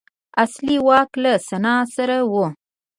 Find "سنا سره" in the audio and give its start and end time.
1.47-2.17